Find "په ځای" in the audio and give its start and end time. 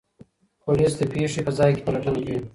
1.47-1.71